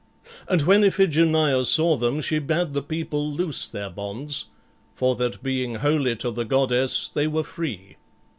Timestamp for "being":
5.43-5.75